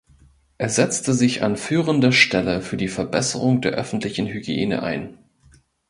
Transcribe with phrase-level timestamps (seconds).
[0.57, 5.19] Er setzte sich an führender Stelle für die Verbesserung der öffentlichen Hygiene ein.